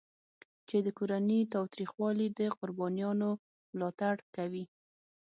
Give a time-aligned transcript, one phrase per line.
[0.67, 3.29] چې د کورني تاوتریخوالي د قربانیانو
[3.73, 4.65] ملاتړ کوي.